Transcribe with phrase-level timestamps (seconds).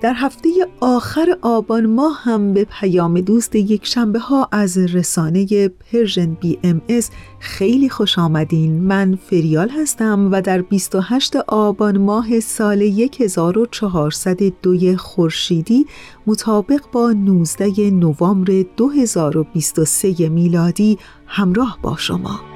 [0.00, 6.34] در هفته آخر آبان ماه هم به پیام دوست یک شنبه ها از رسانه Persian
[6.34, 8.82] BMS خیلی خوش آمدین.
[8.82, 15.86] من فریال هستم و در 28 آبان ماه سال 1402 خورشیدی
[16.26, 22.55] مطابق با 19 نوامبر 2023 میلادی همراه با شما.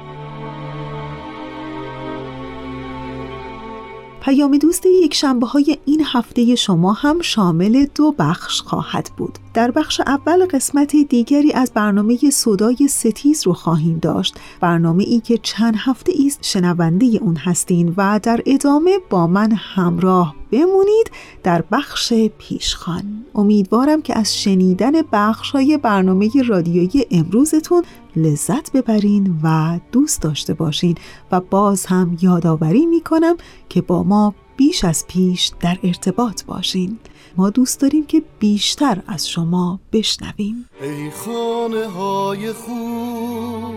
[4.21, 9.39] پیام دوست یک شنبه های این هفته شما هم شامل دو بخش خواهد بود.
[9.53, 14.35] در بخش اول قسمت دیگری از برنامه صدای ستیز رو خواهیم داشت.
[14.59, 20.40] برنامه ای که چند هفته ایست شنونده اون هستین و در ادامه با من همراه
[20.51, 21.11] بمونید
[21.43, 23.25] در بخش پیشخان.
[23.35, 27.83] امیدوارم که از شنیدن بخش های برنامه رادیویی امروزتون
[28.15, 30.95] لذت ببرین و دوست داشته باشین
[31.31, 33.37] و باز هم یادآوری می‌کنم
[33.69, 36.99] که با ما بیش از پیش در ارتباط باشین.
[37.37, 40.65] ما دوست داریم که بیشتر از شما بشنویم.
[40.81, 43.75] ای خانه های خوب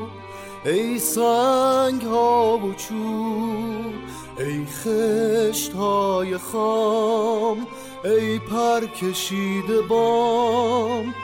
[0.67, 7.67] ای سنگ ها و چوب ای خشت های خام
[8.05, 11.15] ای پر کشیده بام.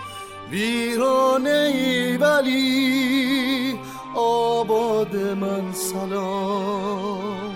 [0.50, 3.78] ویرانه ای ولی
[4.15, 7.54] آباد من سلام.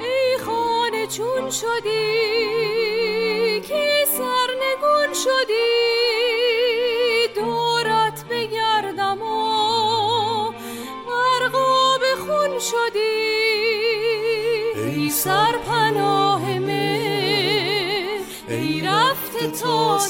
[0.00, 2.00] ای خانه چون شدی
[3.60, 5.61] که سرنگون شدی؟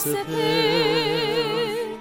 [0.05, 0.11] تا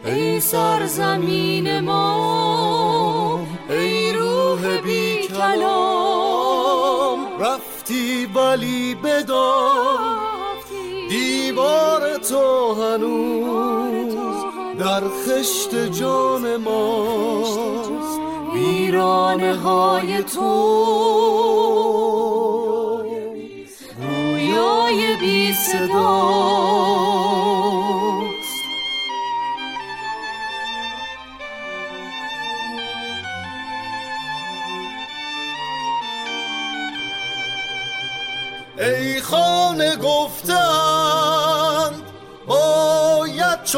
[0.06, 6.22] ای سرزمین ما ای روح بی کلام.
[7.40, 10.22] رفتی ولی بدان
[11.10, 14.16] دیوار تو هنوز
[14.80, 17.04] در خشت جان ما
[18.54, 20.82] ویرانه های تو.
[24.02, 26.91] گویای بی صدا.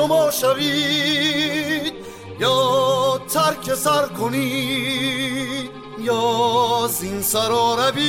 [0.03, 1.93] شما شوید
[2.39, 5.69] یا ترک سر کنید
[5.99, 8.03] یا زین سرا روید؟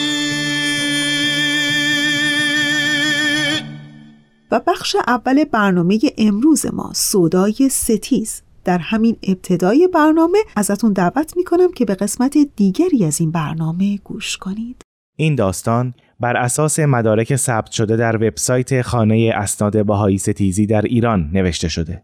[4.51, 8.43] و بخش اول برنامه امروز ما سودای ستیز.
[8.65, 14.37] در همین ابتدای برنامه ازتون دعوت می‌کنم که به قسمت دیگری از این برنامه گوش
[14.37, 14.83] کنید.
[15.17, 21.31] این داستان بر اساس مدارک ثبت شده در وبسایت خانه اسناد بهایی ستیزی در ایران
[21.33, 22.03] نوشته شده.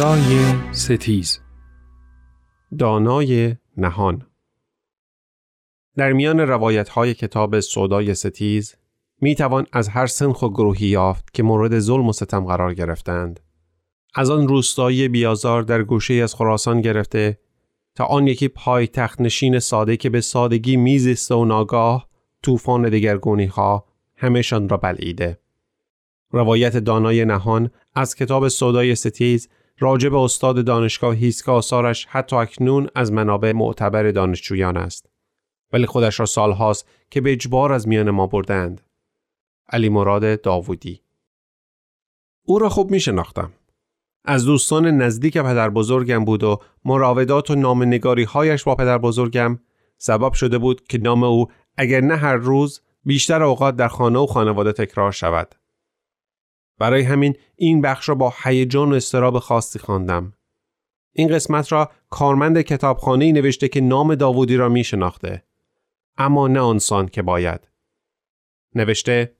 [0.00, 1.40] سودای ستیز
[2.78, 4.26] دانای نهان
[5.96, 8.74] در میان روایت های کتاب سودای ستیز
[9.20, 13.40] می توان از هر سنخ و گروهی یافت که مورد ظلم و ستم قرار گرفتند.
[14.14, 17.38] از آن روستایی بیازار در گوشه از خراسان گرفته
[17.94, 22.08] تا آن یکی پای تخت نشین ساده که به سادگی میزیست و ناگاه
[22.42, 23.84] طوفان دگرگونی ها
[24.16, 25.38] همهشان را بلعیده.
[26.30, 29.48] روایت دانای نهان از کتاب سودای ستیز
[29.82, 35.06] راجب استاد دانشگاه هیست که آثارش حتی اکنون از منابع معتبر دانشجویان است.
[35.72, 38.80] ولی خودش را سالهاست که به اجبار از میان ما بردند.
[39.68, 41.00] علی مراد داوودی
[42.46, 43.52] او را خوب می شناختم.
[44.24, 49.58] از دوستان نزدیک پدر بزرگم بود و مراودات و نامنگاری هایش با پدر بزرگم
[49.98, 51.46] سبب شده بود که نام او
[51.76, 55.54] اگر نه هر روز بیشتر اوقات در خانه و خانواده تکرار شود.
[56.80, 60.32] برای همین این بخش را با هیجان و استراب خاصی خواندم.
[61.12, 65.42] این قسمت را کارمند کتابخانه نوشته که نام داوودی را می شناخته.
[66.18, 67.60] اما نه آنسان که باید.
[68.74, 69.32] نوشته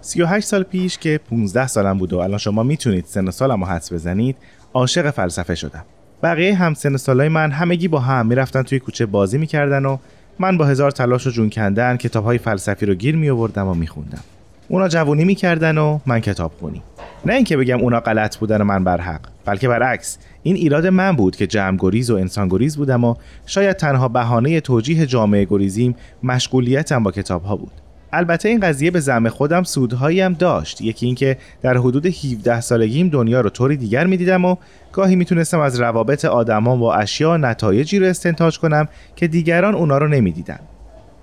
[0.00, 3.66] 38 سال پیش که 15 سالم بود و الان شما می‌تونید سن و سالم رو
[3.66, 4.36] حدس بزنید
[4.74, 5.84] عاشق فلسفه شدم
[6.22, 9.98] بقیه هم سن سالای من همگی با هم می‌رفتن توی کوچه بازی می‌کردن و
[10.38, 13.74] من با هزار تلاش و جون کندن کتاب های فلسفی رو گیر می آوردم و
[13.74, 14.22] میخوندم.
[14.68, 16.82] اونا جوونی می‌کردن و من کتاب خونی
[17.26, 20.18] نه اینکه بگم اونا غلط بودن و من بر حق بلکه برعکس.
[20.42, 23.14] این ایراد من بود که جمع گریز و انسان گریز بودم و
[23.46, 27.72] شاید تنها بهانه توجیه جامعه گریزیم مشغولیتم با کتاب ها بود.
[28.12, 30.80] البته این قضیه به زعم خودم سودهایی هم داشت.
[30.80, 34.56] یکی اینکه در حدود 17 سالگیم دنیا رو طوری دیگر می‌دیدم و
[34.92, 40.08] گاهی می‌تونستم از روابط آدمان با اشیا نتایجی رو استنتاج کنم که دیگران اونا رو
[40.08, 40.58] نمی‌دیدن.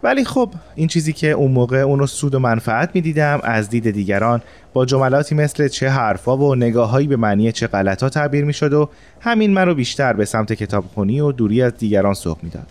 [0.03, 4.41] ولی خب این چیزی که اون موقع اونو سود و منفعت می‌دیدم از دید دیگران
[4.73, 8.89] با جملاتی مثل چه حرفا و نگاههایی به معنی چه غلطا تعبیر می‌شد و
[9.21, 12.67] همین من رو بیشتر به سمت کتابخونی و دوری از دیگران سوق می‌داد.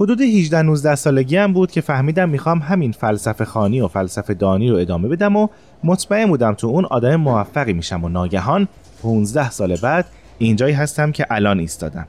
[0.00, 4.70] حدود 18 19 سالگی هم بود که فهمیدم می‌خوام همین فلسفه خانی و فلسفه دانی
[4.70, 5.48] رو ادامه بدم و
[5.84, 8.68] مطمئن بودم تو اون آدم موفقی میشم و ناگهان
[9.02, 10.06] 15 سال بعد
[10.38, 12.06] اینجایی هستم که الان ایستادم.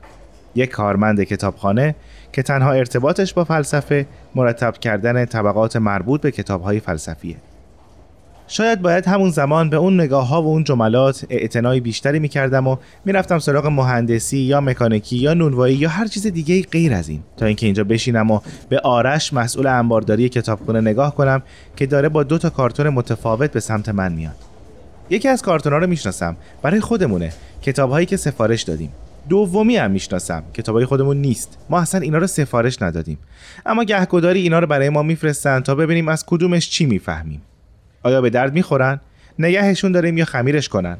[0.54, 1.94] یک کارمند کتابخانه
[2.32, 7.36] که تنها ارتباطش با فلسفه مرتب کردن طبقات مربوط به کتابهای فلسفیه.
[8.52, 12.76] شاید باید همون زمان به اون نگاه ها و اون جملات اعتنای بیشتری می‌کردم و
[13.04, 17.20] می‌رفتم سراغ مهندسی یا مکانیکی یا نونوایی یا هر چیز دیگه غیر از این.
[17.36, 21.42] تا اینکه اینجا بشینم و به آرش مسئول انبارداری کتابخونه نگاه کنم
[21.76, 24.36] که داره با دو تا کارتون متفاوت به سمت من میاد.
[25.10, 27.32] یکی از کارتونا رو می‌شناسم برای خودمونه.
[27.62, 28.92] کتابهایی که سفارش دادیم.
[29.28, 31.58] دومی هم می‌شناسم کتابای خودمون نیست.
[31.70, 33.18] ما اصلا اینا رو سفارش ندادیم.
[33.66, 37.42] اما گهگداری اینا رو برای ما میفرستن تا ببینیم از کدومش چی می‌فهمیم.
[38.02, 39.00] آیا به درد می‌خورن؟
[39.38, 40.96] نگهشون داریم یا خمیرش کنن؟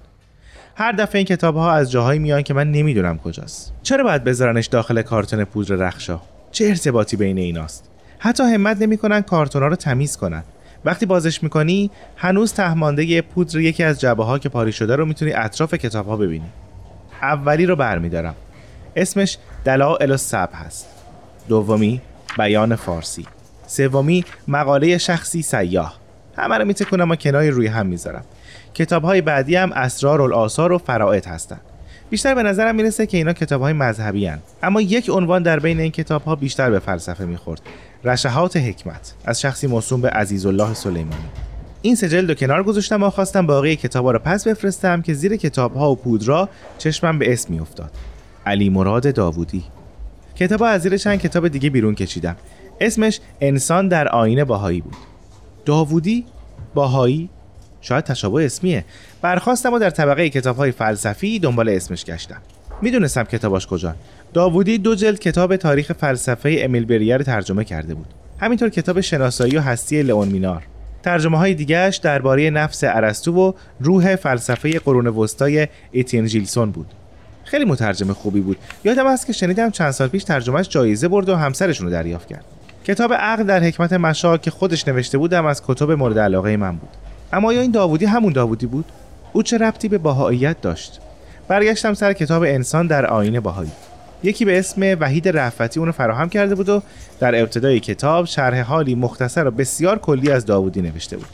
[0.75, 3.73] هر دفعه این کتاب ها از جاهایی میان که من نمی‌دونم کجاست.
[3.83, 6.21] چرا باید بذارنش داخل کارتون پودر رخشا؟
[6.53, 10.43] چه ارتباطی بین ایناست؟ حتی همت نمی‌کنن کارتونا رو تمیز کنن.
[10.85, 15.33] وقتی بازش می‌کنی هنوز تهمانده پودر یکی از جبه ها که پاری شده رو می‌تونی
[15.33, 16.47] اطراف کتاب ها ببینی.
[17.23, 18.35] اولی رو برمیدارم.
[18.97, 20.87] اسمش دلائل السب هست.
[21.49, 22.01] دومی
[22.39, 23.27] بیان فارسی.
[23.67, 26.00] سومی مقاله شخصی سیاه.
[26.41, 28.25] همه رو میتکنم و کنای روی هم می‌ذارم.
[28.75, 31.61] کتاب های بعدی هم اسرار الآثار و فرائد هستن.
[32.11, 34.39] بیشتر به نظرم می‌رسه که اینا کتاب های مذهبی هن.
[34.63, 37.61] اما یک عنوان در بین این کتاب ها بیشتر به فلسفه می‌خورد.
[38.05, 39.15] رشهات حکمت.
[39.25, 41.29] از شخصی موسوم به عزیز الله سلیمانی.
[41.83, 45.37] این سجل دو کنار گذاشتم و خواستم باقی کتاب ها رو پس بفرستم که زیر
[45.37, 47.91] کتاب ها و پودرا چشمم به اسم میافتاد.
[48.47, 49.65] علی مراد داوودی.
[50.37, 52.37] کتاب از زیر چند کتاب دیگه بیرون کشیدم.
[52.81, 54.97] اسمش انسان در آینه باهایی بود.
[55.65, 56.25] داوودی
[56.75, 57.29] باهایی؟
[57.81, 58.85] شاید تشابه اسمیه.
[59.23, 62.41] برخواستم و در طبقه کتاب های فلسفی دنبال اسمش گشتم.
[62.83, 63.95] می‌دونستم کتاباش کجا.
[64.35, 68.07] داوودی دو جلد کتاب تاریخ فلسفه امیل بریر ترجمه کرده بود.
[68.41, 70.63] همینطور کتاب شناسایی و هستی لئون مینار.
[71.03, 76.87] ترجمه های دیگهش درباره نفس ارسطو و روح فلسفه قرون وسطای ایتین جیلسون بود.
[77.45, 78.57] خیلی مترجم خوبی بود.
[78.85, 82.45] یادم است که شنیدم چند سال پیش ترجمهش جایزه برد و همسرشون رو دریافت کرد.
[82.85, 86.89] کتاب عقل در حکمت مشا که خودش نوشته بودم از کتب مورد علاقه من بود.
[87.33, 88.85] اما یا این داوودی همون داوودی بود؟
[89.33, 91.01] او چه ربطی به باهاییت داشت؟
[91.49, 93.71] برگشتم سر کتاب انسان در آینه باهایی
[94.23, 96.83] یکی به اسم وحید رفتی اونو فراهم کرده بود و
[97.21, 101.27] در ابتدای کتاب شرح حالی مختصر و بسیار کلی از داوودی نوشته بود.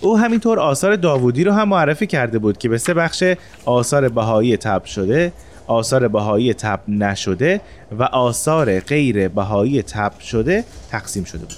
[0.00, 3.24] او همینطور آثار داوودی رو هم معرفی کرده بود که به سه بخش
[3.64, 5.32] آثار بهایی تب شده
[5.66, 7.60] آثار بهایی تب نشده
[7.98, 11.56] و آثار غیر بهایی تب شده تقسیم شده بود.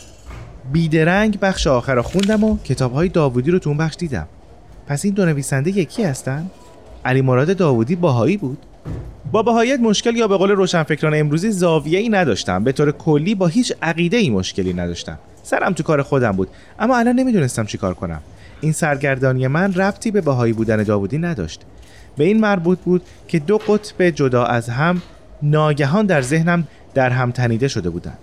[0.73, 4.27] بیدرنگ بخش آخر رو خوندم و کتاب های داوودی رو تو اون بخش دیدم.
[4.87, 6.51] پس این دو نویسنده یکی هستن؟
[7.05, 8.59] علی مراد داوودی باهایی بود؟
[9.33, 12.65] با بهایت مشکل یا به قول روشنفکران امروزی زاویه ای نداشتم.
[12.65, 15.19] به طور کلی با هیچ عقیده ای مشکلی نداشتم.
[15.43, 16.49] سرم تو کار خودم بود.
[16.79, 18.21] اما الان نمی‌دونستم چیکار کنم.
[18.61, 21.61] این سرگردانی من ربطی به بهایی بودن داوودی نداشت.
[22.19, 25.03] به این مربوط بود که دو قطب جدا از هم
[25.43, 28.19] ناگهان در ذهنم در هم تنیده شده بودند.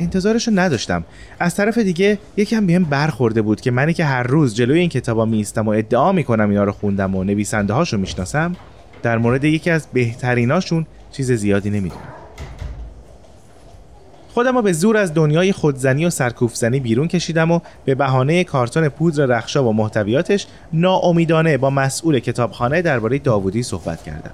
[0.00, 1.04] انتظارشو نداشتم.
[1.38, 5.24] از طرف دیگه یکم بهم برخورده بود که منی که هر روز جلوی این کتابا
[5.24, 8.56] میستم و ادعا می‌کنم اینا رو خوندم و نویسنده هاشو می‌شناسم
[9.02, 12.25] در مورد یکی از بهتریناشون چیز زیادی نمی‌دونم.
[14.36, 18.88] خودم رو به زور از دنیای خودزنی و سرکوفزنی بیرون کشیدم و به بهانه کارتون
[18.88, 24.30] پودر رخشا و محتویاتش ناامیدانه با مسئول کتابخانه درباره داوودی صحبت کردم.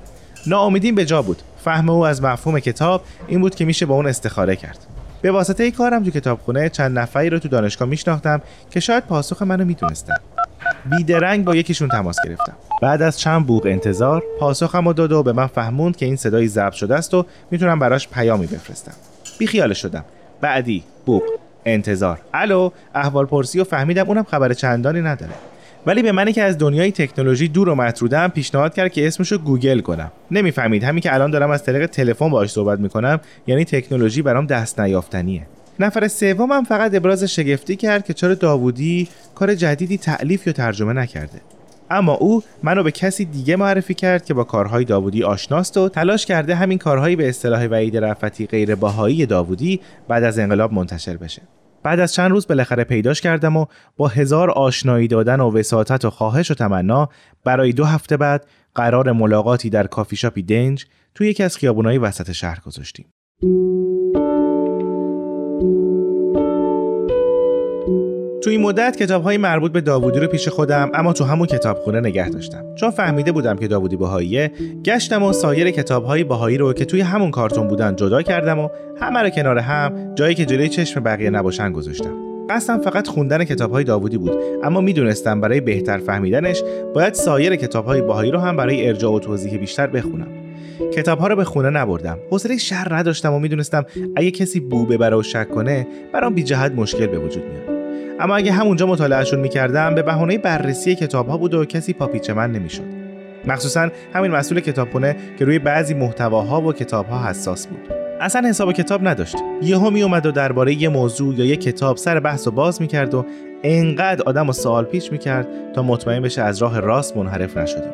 [0.46, 1.42] ناامیدیم به جا بود.
[1.64, 4.78] فهم او از مفهوم کتاب این بود که میشه با اون استخاره کرد.
[5.22, 9.64] به واسطه کارم تو کتابخونه چند نفری رو تو دانشگاه میشناختم که شاید پاسخ منو
[9.64, 10.16] می‌دونستن.
[10.84, 12.54] بیدرنگ با یکیشون تماس گرفتم.
[12.82, 16.48] بعد از چند بوق انتظار پاسخم رو داد و به من فهموند که این صدای
[16.48, 18.92] ضبط شده است و می‌تونم براش پیامی بفرستم.
[19.38, 20.04] بی خیال شدم.
[20.40, 21.22] بعدی بوق
[21.64, 22.20] انتظار.
[22.34, 25.32] الو احوال پرسی و فهمیدم اونم خبر چندانی نداره.
[25.86, 29.80] ولی به منی که از دنیای تکنولوژی دور و مطرودم پیشنهاد کرد که اسمشو گوگل
[29.80, 30.12] کنم.
[30.30, 30.84] نمی‌فهمید.
[30.84, 35.46] همین که الان دارم از طریق تلفن باهاش صحبت می‌کنم یعنی تکنولوژی برام دست نیافتنیه.
[35.80, 41.40] نفر سومم فقط ابراز شگفتی کرد که چرا داوودی کار جدیدی تعلیف یا ترجمه نکرده.
[41.92, 46.26] اما او منو به کسی دیگه معرفی کرد که با کارهای داوودی آشناست و تلاش
[46.26, 51.42] کرده همین کارهایی به اصطلاح وعید رفتی غیر باهایی داوودی بعد از انقلاب منتشر بشه
[51.82, 56.10] بعد از چند روز بالاخره پیداش کردم و با هزار آشنایی دادن و وساطت و
[56.10, 57.08] خواهش و تمنا
[57.44, 62.32] برای دو هفته بعد قرار ملاقاتی در کافی شاپی دنج توی یکی از خیابونای وسط
[62.32, 63.06] شهر گذاشتیم.
[68.42, 72.00] تو این مدت کتاب های مربوط به داوودی رو پیش خودم اما تو همون کتابخونه
[72.00, 72.74] نگه داشتم.
[72.74, 74.50] چون فهمیده بودم که داوودی بهاییه
[74.84, 78.68] گشتم و سایر کتاب های بهایی رو که توی همون کارتون بودن جدا کردم و
[79.00, 82.14] همه رو کنار هم جایی که جلوی چشم بقیه نباشن گذاشتم.
[82.50, 84.32] قصدم فقط خوندن کتاب های داوودی بود
[84.62, 86.62] اما می‌دونستم برای بهتر فهمیدنش
[86.94, 90.28] باید سایر کتاب های بهایی رو هم برای ارجاع و توضیح بیشتر بخونم.
[90.92, 92.18] کتاب ها رو به خونه نبردم.
[92.30, 93.84] حوصله شر نداشتم و می‌دونستم
[94.16, 97.81] اگه کسی بو ببره و شک کنه برام بی جهت مشکل به وجود میاد.
[98.22, 102.52] اما اگه همونجا مطالعهشون می‌کردم به بهانه بررسی کتاب ها بود و کسی پاپیچ من
[102.52, 102.82] نمی‌شد.
[103.46, 107.80] مخصوصا همین مسئول کتابخونه که روی بعضی محتواها و کتاب ها حساس بود.
[108.20, 109.36] اصلا حساب کتاب نداشت.
[109.62, 113.14] یهو می اومد و درباره یه موضوع یا یه کتاب سر بحث و باز می‌کرد
[113.14, 113.26] و
[113.62, 117.92] انقدر آدم و سوال پیچ می‌کرد تا مطمئن بشه از راه راست منحرف نشدیم.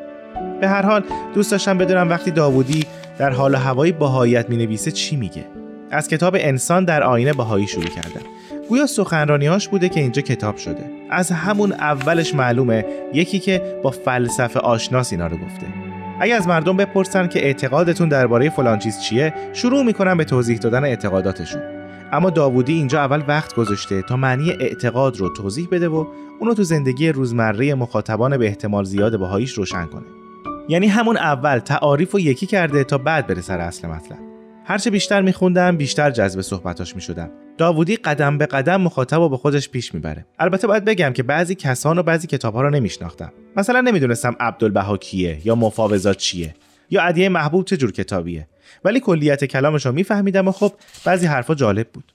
[0.60, 1.04] به هر حال
[1.34, 2.84] دوست داشتم بدونم وقتی داوودی
[3.18, 5.44] در حال و هوای بهاییت می‌نویسه چی میگه.
[5.90, 8.26] از کتاب انسان در آینه بهایی شروع کردم.
[8.68, 10.90] گویا سخنرانیهاش بوده که اینجا کتاب شده.
[11.10, 15.66] از همون اولش معلومه یکی که با فلسفه آشناس اینا رو گفته.
[16.20, 20.84] اگه از مردم بپرسن که اعتقادتون درباره فلان چیز چیه شروع می‌کنن به توضیح دادن
[20.84, 21.62] اعتقاداتشون.
[22.12, 26.06] اما داوودی اینجا اول وقت گذاشته تا معنی اعتقاد رو توضیح بده و
[26.40, 30.06] اونو تو زندگی روزمره مخاطبان به احتمال زیاد باهاییش روشن کنه.
[30.68, 34.27] یعنی همون اول تعاریف و یکی کرده تا بعد بره سر اصل مطلب.
[34.68, 37.30] هرچه بیشتر میخوندم بیشتر جذب صحبتاش می‌شدم.
[37.58, 40.26] داوودی قدم به قدم مخاطب و به خودش پیش می‌بره.
[40.38, 43.32] البته باید بگم که بعضی کسان و بعضی کتابها رو نمیشناختم.
[43.56, 46.54] مثلا نمی‌دونستم عبدالبها کیه یا مفاوضات چیه
[46.90, 48.48] یا ادیه محبوب چه جور کتابیه.
[48.84, 50.72] ولی کلیت کلامش رو میفهمیدم و خب
[51.04, 52.12] بعضی حرفا جالب بود.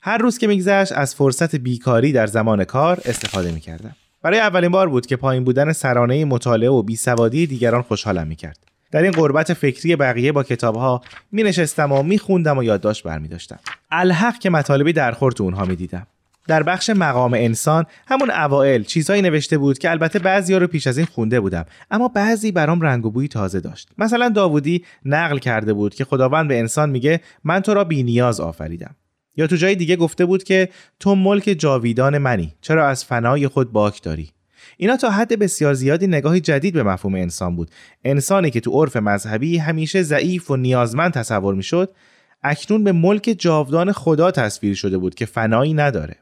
[0.00, 3.96] هر روز که میگذشت از فرصت بیکاری در زمان کار استفاده می‌کردم.
[4.22, 8.58] برای اولین بار بود که پایین بودن سرانه مطالعه و بیسوادی دیگران خوشحالم می‌کرد.
[8.96, 11.00] در این قربت فکری بقیه با کتابها
[11.32, 13.58] می نشستم و می خوندم و یادداشت برمی داشتم.
[13.90, 16.06] الحق که مطالبی در خور تو اونها می دیدم.
[16.48, 20.98] در بخش مقام انسان همون اوائل چیزهایی نوشته بود که البته بعضی رو پیش از
[20.98, 25.72] این خونده بودم اما بعضی برام رنگ و بوی تازه داشت مثلا داوودی نقل کرده
[25.72, 28.96] بود که خداوند به انسان میگه من تو را بی نیاز آفریدم
[29.36, 30.68] یا تو جای دیگه گفته بود که
[31.00, 34.30] تو ملک جاویدان منی چرا از فنای خود باک داری
[34.76, 37.70] اینا تا حد بسیار زیادی نگاهی جدید به مفهوم انسان بود.
[38.04, 41.94] انسانی که تو عرف مذهبی همیشه ضعیف و نیازمند تصور می‌شد
[42.42, 46.16] اکنون به ملک جاودان خدا تصویر شده بود که فنایی نداره.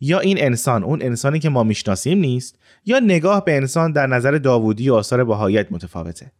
[0.00, 4.30] یا این انسان اون انسانی که ما می‌شناسیم نیست یا نگاه به انسان در نظر
[4.30, 6.32] داوودی و آثار بهایت متفاوته.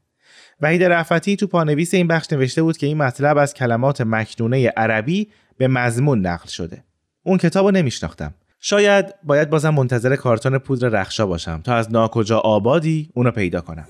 [0.60, 5.28] وحید رفتی تو پانویس این بخش نوشته بود که این مطلب از کلمات مکنونه عربی
[5.58, 6.84] به مضمون نقل شده.
[7.22, 8.34] اون کتاب رو نمیشناختم.
[8.68, 13.84] شاید باید بازم منتظر کارتون پودر رخشا باشم تا از ناکجا آبادی اونو پیدا کنم.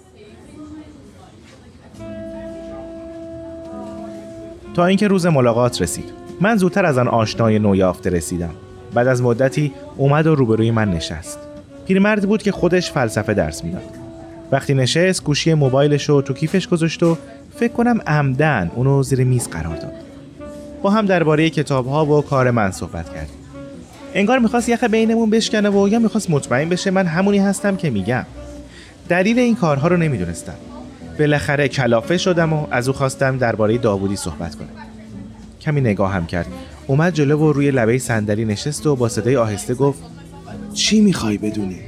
[4.75, 6.05] تا اینکه روز ملاقات رسید.
[6.41, 8.55] من زودتر از آن آشنای نویافته رسیدم.
[8.95, 11.39] بعد از مدتی اومد و روبروی من نشست.
[11.87, 13.83] پیرمردی بود که خودش فلسفه درس می‌داد.
[14.53, 17.19] وقتی نشست گوشی موبایلش رو تو کیفش گذاشت و
[17.57, 19.93] فکر کنم عمدن اونو زیر میز قرار داد.
[20.83, 23.46] با هم درباره کتاب ها و کار من صحبت کردیم.
[24.17, 28.27] انگار می‌خواست یخ بینمون بشکنه و یا می‌خواست مطمئن بشه من همونی هستم که میگم.
[29.09, 30.55] دلیل این کارها رو نمی‌دونستم.
[31.19, 34.69] بالاخره کلافه شدم و از او خواستم درباره داوودی صحبت کنم.
[35.61, 36.47] کمی نگاه هم کرد.
[36.87, 40.03] اومد جلو و روی لبه صندلی نشست و با صدای آهسته گفت
[40.75, 41.79] چی می‌خوای بدونی؟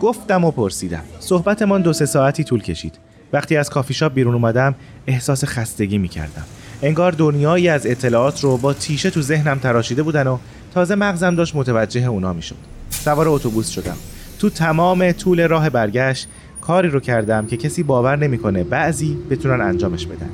[0.00, 1.02] گفتم و پرسیدم.
[1.20, 2.94] صحبتمان دو سه ساعتی طول کشید.
[3.32, 4.74] وقتی از کافی شاپ بیرون اومدم
[5.06, 6.44] احساس خستگی می‌کردم.
[6.82, 10.38] انگار دنیایی از اطلاعات رو با تیشه تو ذهنم تراشیده بودن و
[10.74, 12.56] تازه مغزم داشت متوجه اونا می‌شد.
[12.90, 13.96] سوار اتوبوس شدم.
[14.38, 16.28] تو تمام طول راه برگشت
[16.60, 20.30] کاری رو کردم که کسی باور نمی‌کنه بعضی بتونن انجامش بدن.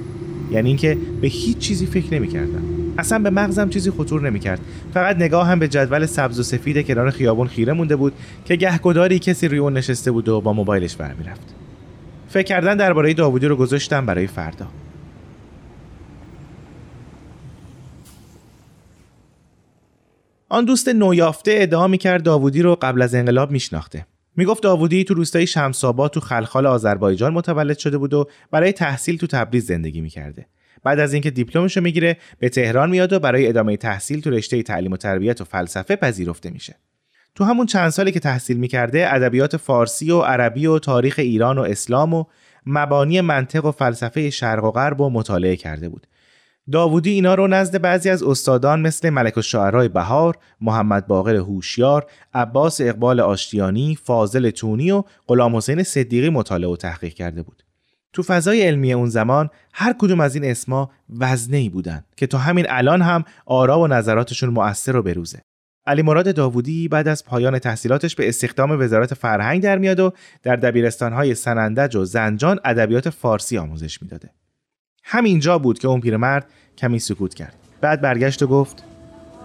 [0.50, 2.62] یعنی اینکه به هیچ چیزی فکر نمی‌کردم.
[2.98, 4.60] اصلا به مغزم چیزی خطور نمی‌کرد.
[4.94, 8.12] فقط نگاه هم به جدول سبز و سفید کنار خیابون خیره مونده بود
[8.44, 11.54] که گهگداری کسی روی اون نشسته بود و با موبایلش برمیرفت.
[12.28, 14.66] فکر کردن درباره داوودی رو گذاشتم برای فردا.
[20.52, 24.06] آن دوست نویافته ادعا می‌کرد داوودی رو قبل از انقلاب میشناخته.
[24.36, 29.26] می‌گفت داوودی تو روستای شمساباد تو خلخال آذربایجان متولد شده بود و برای تحصیل تو
[29.26, 30.46] تبریز زندگی می‌کرده.
[30.82, 34.62] بعد از اینکه دیپلمش رو می‌گیره به تهران میاد و برای ادامه تحصیل تو رشته
[34.62, 36.76] تعلیم و تربیت و فلسفه پذیرفته میشه.
[37.34, 41.62] تو همون چند سالی که تحصیل می‌کرده ادبیات فارسی و عربی و تاریخ ایران و
[41.62, 42.24] اسلام و
[42.66, 46.06] مبانی منطق و فلسفه شرق و غرب و مطالعه کرده بود.
[46.72, 52.80] داوودی اینا رو نزد بعضی از استادان مثل ملک الشعرای بهار، محمد باقر هوشیار، عباس
[52.80, 57.62] اقبال آشتیانی، فاضل تونی و غلام حسین صدیقی مطالعه و تحقیق کرده بود.
[58.12, 62.38] تو فضای علمی اون زمان هر کدوم از این اسما وزنه ای بودن که تا
[62.38, 65.40] همین الان هم آرا و نظراتشون مؤثر و بروزه.
[65.86, 70.12] علی مراد داوودی بعد از پایان تحصیلاتش به استخدام وزارت فرهنگ در میاد و
[70.42, 74.30] در دبیرستانهای سنندج و زنجان ادبیات فارسی آموزش می‌داده.
[75.02, 76.46] همینجا بود که اون پیرمرد
[76.78, 77.54] کمی سکوت کرد.
[77.80, 78.84] بعد برگشت و گفت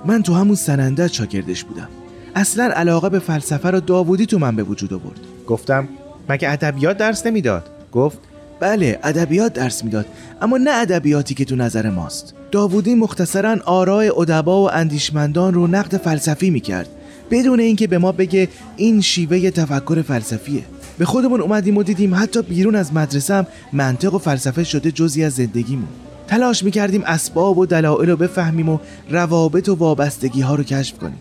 [0.05, 1.87] من تو همون سننده شاگردش بودم.
[2.35, 5.19] اصلا علاقه به فلسفه رو داوودی تو من به وجود آورد.
[5.47, 5.87] گفتم
[6.29, 8.17] مگه ادبیات درس نمی‌داد؟ گفت
[8.59, 10.05] بله ادبیات درس می‌داد
[10.41, 12.33] اما نه ادبیاتی که تو نظر ماست.
[12.51, 16.89] داوودی مختصرا آرای ادبا و اندیشمندان رو نقد فلسفی می‌کرد
[17.31, 20.63] بدون اینکه به ما بگه این شیوه تفکر فلسفیه.
[20.97, 25.23] به خودمون اومدیم و دیدیم حتی بیرون از مدرسه هم منطق و فلسفه شده جزی
[25.23, 25.87] از زندگیمون.
[26.27, 28.77] تلاش می‌کردیم اسباب و دلایل رو بفهمیم و
[29.09, 31.19] روابط و وابستگی ها رو کشف کنیم.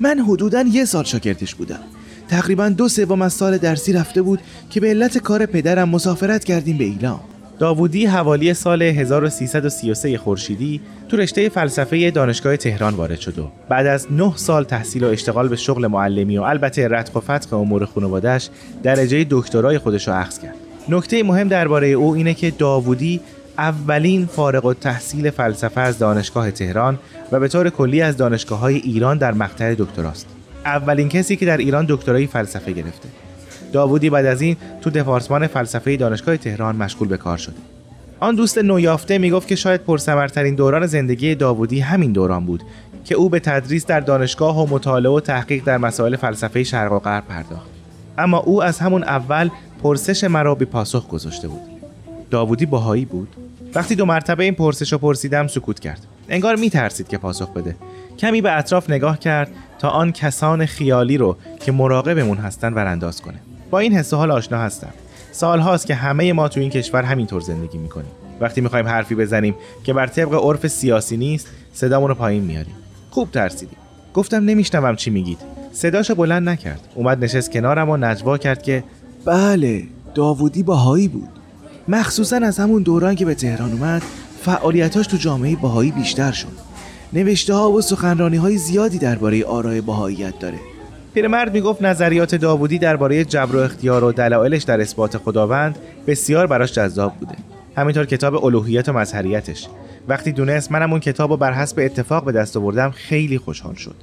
[0.00, 1.80] من حدودا یه سال شاگردش بودم.
[2.28, 6.78] تقریبا دو سوم از سال درسی رفته بود که به علت کار پدرم مسافرت کردیم
[6.78, 7.20] به ایلام
[7.58, 14.12] داوودی حوالی سال 1333 خورشیدی تو رشته فلسفه دانشگاه تهران وارد شد و بعد از
[14.12, 18.48] 9 سال تحصیل و اشتغال به شغل معلمی و البته رتق و فتق امور خانواده‌اش
[18.82, 20.54] درجه دکترای خودش رو اخذ کرد.
[20.88, 23.20] نکته مهم درباره او اینه که داوودی
[23.58, 26.98] اولین فارغ التحصیل فلسفه از دانشگاه تهران
[27.32, 30.26] و به طور کلی از دانشگاه های ایران در مقطع دکتراست.
[30.64, 33.08] اولین کسی که در ایران دکترای فلسفه گرفته.
[33.74, 37.54] داوودی بعد از این تو دپارتمان فلسفه دانشگاه تهران مشغول به کار شده.
[38.20, 42.62] آن دوست نویافته می‌گفت که شاید پرثمرترین دوران زندگی داوودی همین دوران بود
[43.04, 46.98] که او به تدریس در دانشگاه و مطالعه و تحقیق در مسائل فلسفه شرق و
[46.98, 47.66] غرب پرداخت.
[48.18, 49.50] اما او از همون اول
[49.82, 51.60] پرسش مرا به پاسخ گذاشته بود.
[52.30, 53.28] داوودی باهایی بود؟
[53.74, 56.06] وقتی دو مرتبه این پرسش رو پرسیدم سکوت کرد.
[56.28, 57.76] انگار میترسید که پاسخ بده.
[58.18, 63.38] کمی به اطراف نگاه کرد تا آن کسان خیالی رو که مراقبمون هستن ورانداز کنه.
[63.74, 64.92] با این حس حال آشنا هستم.
[65.32, 68.10] سال هاست که همه ما تو این کشور همینطور زندگی می‌کنیم.
[68.40, 72.74] وقتی می‌خوایم حرفی بزنیم که بر طبق عرف سیاسی نیست صدامون رو پایین میاریم.
[73.10, 73.78] خوب ترسیدیم.
[74.14, 75.38] گفتم نمیشنوم چی میگید.
[75.72, 76.80] صداشو بلند نکرد.
[76.94, 78.84] اومد نشست کنارم و نجوا کرد که
[79.24, 79.84] بله
[80.14, 81.28] داوودی باهایی بود.
[81.88, 84.02] مخصوصا از همون دوران که به تهران اومد
[84.42, 86.58] فعالیتاش تو جامعه باهایی بیشتر شد.
[87.12, 90.58] نوشته ها و سخنرانی های زیادی درباره آرای باهاییت داره.
[91.14, 96.72] پیرمرد می‌گفت نظریات داوودی درباره جبر و اختیار و دلایلش در اثبات خداوند بسیار براش
[96.72, 97.34] جذاب بوده.
[97.76, 99.68] همینطور کتاب الوهیت و مظهریتش.
[100.08, 103.94] وقتی دونست منم اون کتاب رو بر حسب اتفاق به دست آوردم خیلی خوشحال شد.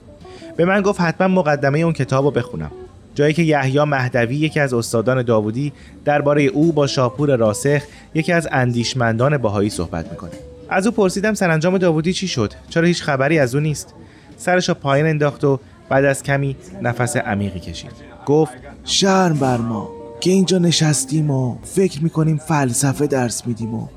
[0.57, 2.71] به من گفت حتما مقدمه اون کتاب رو بخونم.
[3.15, 5.73] جایی که یحیی مهدوی یکی از استادان داوودی
[6.05, 7.81] درباره او با شاپور راسخ
[8.13, 10.31] یکی از اندیشمندان باهایی صحبت می‌کنه.
[10.69, 13.93] از او پرسیدم سرانجام داوودی چی شد؟ چرا هیچ خبری از او نیست؟
[14.37, 15.59] سرش پایین انداخت و
[15.91, 17.91] بعد از کمی نفس عمیقی کشید.
[18.25, 23.87] گفت شرم بر ما که اینجا نشستیم و فکر می‌کنیم فلسفه درس میدیم و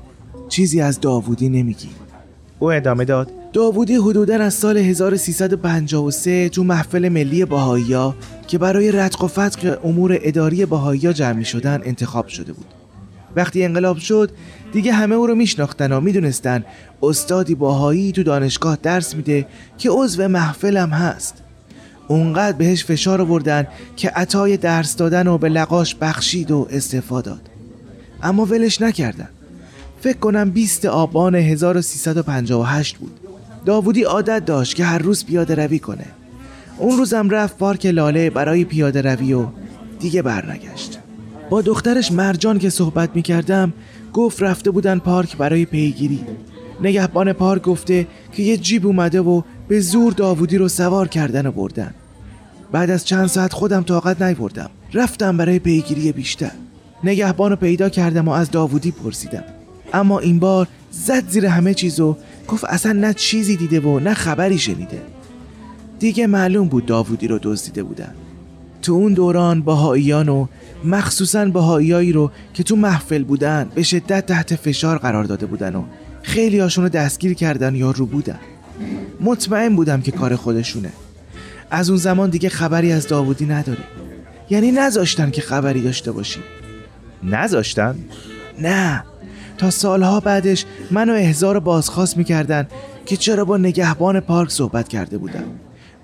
[0.49, 1.95] چیزی از داوودی نمیگیم.
[2.59, 8.13] او ادامه داد داوودی حدودا از سال 1353 تو محفل ملی باهایی
[8.47, 12.67] که برای رتق و فتق امور اداری باهایی جمع شدن انتخاب شده بود.
[13.35, 14.31] وقتی انقلاب شد
[14.73, 16.65] دیگه همه او رو میشناختن و می‌دونستن
[17.03, 21.44] استادی باهایی تو دانشگاه درس میده که عضو محفلم هست.
[22.07, 27.49] اونقدر بهش فشار آوردن که عطای درس دادن و به لقاش بخشید و استفاده داد.
[28.23, 29.29] اما ولش نکردن.
[30.01, 33.19] فکر کنم 20 آبان 1358 بود.
[33.65, 36.05] داوودی عادت داشت که هر روز پیاده روی کنه.
[36.77, 39.45] اون روزم رفت پارک لاله برای پیاده روی و
[39.99, 40.99] دیگه برنگشت.
[41.49, 43.73] با دخترش مرجان که صحبت می‌کردم
[44.13, 46.19] گفت رفته بودن پارک برای پیگیری.
[46.81, 51.51] نگهبان پارک گفته که یه جیب اومده و به زور داوودی رو سوار کردن و
[51.51, 51.93] بردن.
[52.71, 54.69] بعد از چند ساعت خودم طاقت نیوردم.
[54.93, 56.51] رفتم برای پیگیری بیشتر.
[57.03, 59.43] نگهبان رو پیدا کردم و از داوودی پرسیدم.
[59.93, 64.57] اما این بار زد زیر همه چیزو گفت اصلا نه چیزی دیده و نه خبری
[64.57, 65.01] شنیده.
[65.99, 68.13] دیگه معلوم بود داوودی رو دزدیده بودن.
[68.81, 70.47] تو اون دوران باهاییان و
[70.83, 75.83] مخصوصا باهاییایی رو که تو محفل بودن به شدت تحت فشار قرار داده بودن و
[76.21, 78.39] خیلی هاشون رو دستگیر کردن یا رو بودن.
[79.21, 80.91] مطمئن بودم که کار خودشونه.
[81.71, 83.83] از اون زمان دیگه خبری از داوودی نداره
[84.49, 86.43] یعنی نذاشتن که خبری داشته باشیم.
[87.23, 87.95] نذاشتن؟
[88.61, 89.03] نه.
[89.57, 92.67] تا سالها بعدش منو احضار بازخواست می‌کردن
[93.05, 95.43] که چرا با نگهبان پارک صحبت کرده بودم.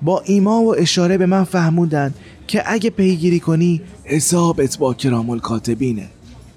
[0.01, 2.13] با ایما و اشاره به من فهموندن
[2.47, 6.07] که اگه پیگیری کنی حسابت با کرام الکاتبینه.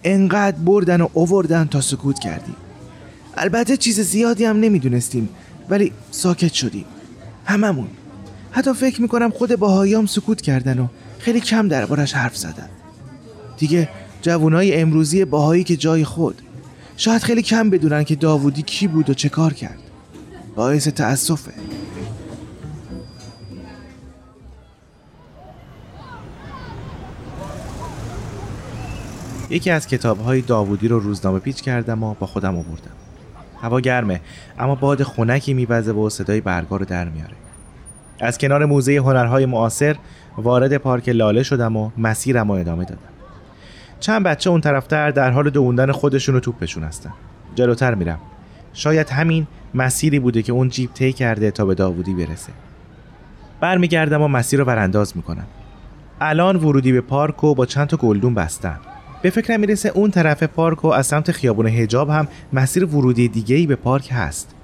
[0.04, 2.56] انقدر بردن و اووردن تا سکوت کردیم
[3.36, 5.28] البته چیز زیادی هم نمی‌دونستیم.
[5.68, 6.84] ولی ساکت شدیم
[7.44, 7.88] هممون.
[8.50, 10.86] حتی فکر می‌کنم خود باهایام سکوت کردن و
[11.18, 12.68] خیلی کم دربارش حرف زدن.
[13.58, 13.88] دیگه
[14.22, 16.42] جوانای امروزی باهایی که جای خود.
[16.96, 19.78] شاید خیلی کم بدونن که داوودی کی بود و چه کار کرد.
[20.56, 21.52] باعث تأسفه.
[29.50, 33.03] یکی از کتابهای داوودی رو روزنامه پیچ کردم و با خودم آوردم.
[33.64, 34.20] هوا گرمه
[34.58, 37.34] اما باد خنکی میوزه و صدای برگا رو در میاره.
[38.20, 39.96] از کنار موزه هنرهای معاصر
[40.38, 43.00] وارد پارک لاله شدم و مسیرم رو ادامه دادم.
[44.00, 47.10] چند بچه اون طرفتر در حال دووندن خودشون و توپشون هستن
[47.54, 48.18] جلوتر میرم.
[48.72, 52.52] شاید همین مسیری بوده که اون جیب طی کرده تا به داوودی برسه.
[53.60, 55.46] برمیگردم و مسیر رو برانداز می‌کنم.
[56.20, 58.78] الان ورودی به پارک و با چند تا گلدون بستن
[59.24, 63.56] به فکرم می‌رسه اون طرف پارک و از سمت خیابون هجاب هم مسیر ورودی دیگه
[63.56, 64.54] ای به پارک هست.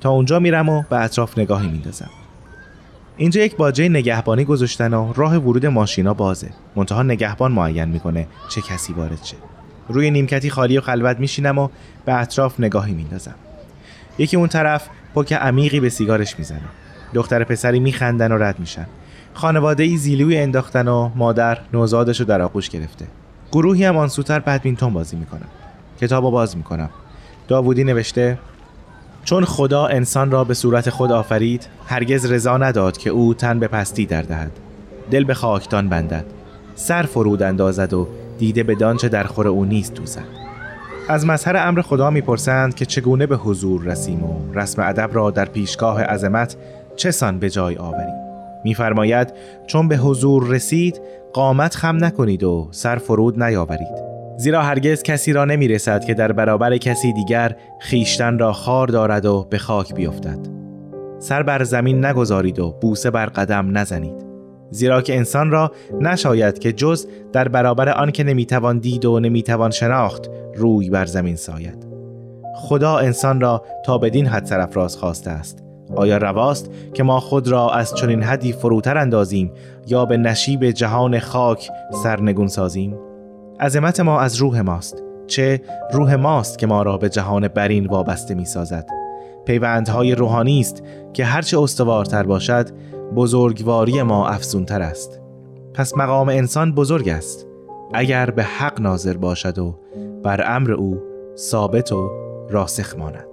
[0.00, 2.10] تا اونجا میرم و به اطراف نگاهی میندازم.
[3.16, 6.50] اینجا یک باجه نگهبانی گذاشتن و راه ورود ماشینا بازه.
[6.76, 9.36] منتها نگهبان معین می‌کنه چه کسی وارد شه.
[9.88, 11.68] روی نیمکتی خالی و خلوت میشینم و
[12.04, 13.34] به اطراف نگاهی میندازم.
[14.18, 16.68] یکی اون طرف پک عمیقی به سیگارش می‌زنه.
[17.14, 18.86] دختر پسری میخندن و رد میشن.
[19.34, 23.06] خانواده ای زیلوی انداختن و مادر نوزادش رو در آغوش گرفته.
[23.52, 25.46] گروهی هم آنسوتر بدمینتون بازی می‌کنن
[26.00, 26.90] کتاب باز می‌کنم.
[27.48, 28.38] داوودی نوشته
[29.24, 33.68] چون خدا انسان را به صورت خود آفرید هرگز رضا نداد که او تن به
[33.68, 34.50] پستی در دهد.
[35.10, 36.24] دل به خاکتان بندد.
[36.74, 38.08] سر فرود اندازد و
[38.38, 40.24] دیده به دانچه در خور او نیست دوزد.
[41.08, 45.44] از مظهر امر خدا می‌پرسند که چگونه به حضور رسیم و رسم ادب را در
[45.44, 46.56] پیشگاه عظمت
[46.96, 48.29] چه سان به جای آوریم.
[48.64, 49.32] میفرماید
[49.66, 51.00] چون به حضور رسید
[51.32, 54.10] قامت خم نکنید و سر فرود نیاورید.
[54.36, 59.26] زیرا هرگز کسی را نمی رسد که در برابر کسی دیگر خیشتن را خار دارد
[59.26, 60.38] و به خاک بیفتد.
[61.18, 64.26] سر بر زمین نگذارید و بوسه بر قدم نزنید.
[64.70, 69.70] زیرا که انسان را نشاید که جز در برابر آن که نمی‌توان دید و نمی‌توان
[69.70, 71.86] شناخت روی بر زمین ساید.
[72.54, 75.64] خدا انسان را تا بدین حد سرفراز خواسته است.
[75.96, 79.52] آیا رواست که ما خود را از چنین حدی فروتر اندازیم
[79.86, 81.70] یا به نشیب جهان خاک
[82.02, 82.96] سرنگون سازیم؟
[83.60, 88.34] عظمت ما از روح ماست چه روح ماست که ما را به جهان برین وابسته
[88.34, 88.86] می سازد
[89.44, 92.68] پیوندهای روحانی است که هرچه استوارتر باشد
[93.16, 95.20] بزرگواری ما افزونتر است.
[95.74, 97.46] پس مقام انسان بزرگ است
[97.94, 99.78] اگر به حق ناظر باشد و
[100.22, 101.02] بر امر او
[101.36, 102.10] ثابت و
[102.50, 103.26] راسخ ماند.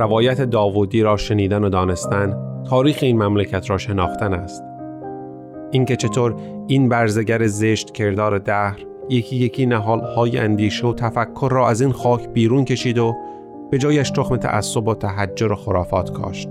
[0.00, 2.36] روایت داوودی را شنیدن و دانستن
[2.70, 4.62] تاریخ این مملکت را شناختن است.
[5.70, 6.36] اینکه چطور
[6.66, 12.28] این برزگر زشت کردار دهر یکی یکی نهالهای اندیشه و تفکر را از این خاک
[12.28, 13.14] بیرون کشید و
[13.70, 16.48] به جایش تخم تعصب و تحجر و خرافات کاشت.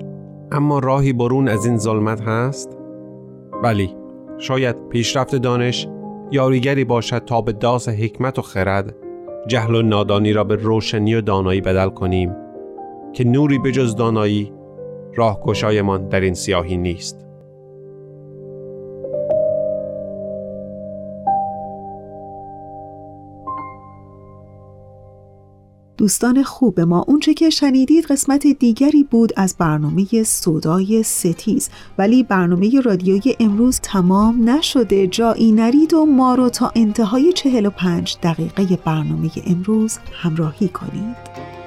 [0.51, 2.77] اما راهی برون از این ظلمت هست؟
[3.63, 3.95] بلی
[4.38, 5.88] شاید پیشرفت دانش
[6.31, 8.95] یاریگری باشد تا به داس حکمت و خرد
[9.47, 12.48] جهل و نادانی را به روشنی و دانایی بدل کنیم.
[13.13, 14.54] که نوری بجز دانایی
[15.15, 17.30] راهگشایمان در این سیاهی نیست.
[26.00, 31.69] دوستان خوب ما اونچه که شنیدید قسمت دیگری بود از برنامه سودای ستیز.
[31.98, 35.08] ولی برنامه رادیوی امروز تمام نشده.
[35.08, 41.59] جایی نرید و ما رو تا انتهای 45 دقیقه برنامه امروز همراهی کنید.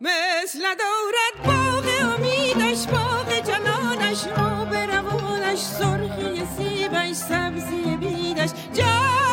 [0.00, 8.50] مثل دارد باغ امیدش باغ جنانش آب روانش سرخی سیبش سبزی بیدش.
[8.74, 9.23] جا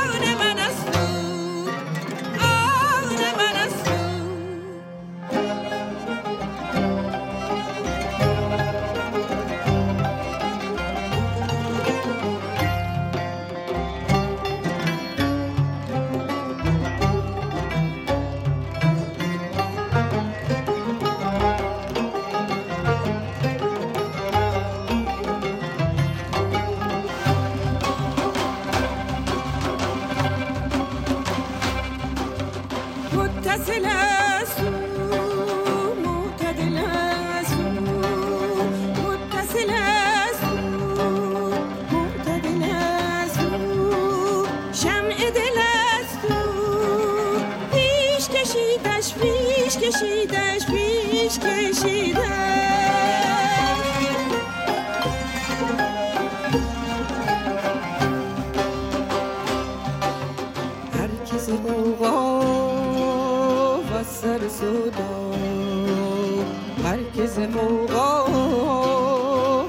[66.83, 68.31] مرکز موقع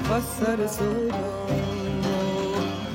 [0.09, 1.47] و سر سودا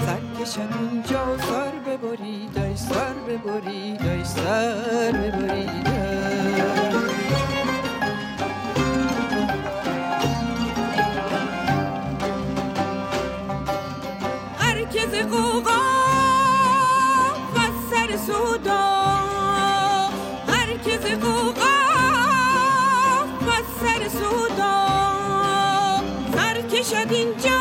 [0.07, 5.88] سرکشن اونجا سر ببرید ای سر ببرید ای سر ببرید
[14.61, 15.81] مرکز قوقا
[17.54, 17.59] و
[17.90, 19.07] سر سودا
[24.18, 24.76] سودا
[26.35, 27.57] سر کشد اینجا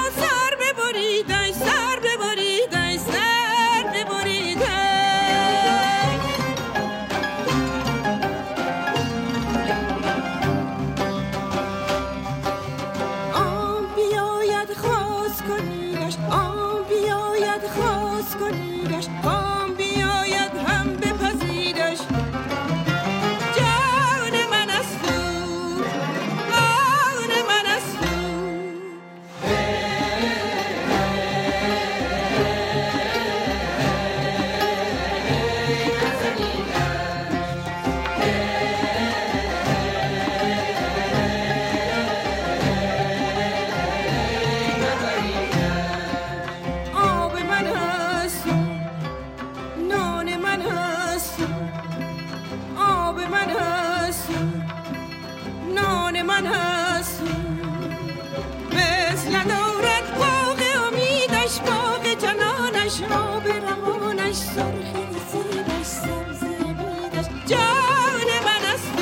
[63.02, 64.94] را به روانش سرخ
[65.32, 69.00] زیرش سبز بیدش جان من است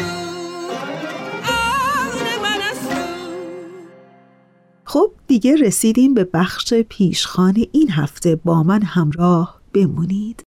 [1.47, 2.89] آن من است
[4.84, 10.43] خب دیگه رسیدیم به بخش پیشخان این هفته با من همراه بمونید.